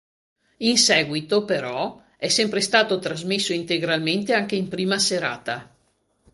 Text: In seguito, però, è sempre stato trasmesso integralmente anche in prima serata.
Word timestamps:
In 0.69 0.79
seguito, 0.79 1.45
però, 1.45 2.01
è 2.17 2.27
sempre 2.27 2.59
stato 2.61 2.97
trasmesso 2.97 3.53
integralmente 3.53 4.33
anche 4.33 4.55
in 4.55 4.67
prima 4.67 4.97
serata. 4.97 5.75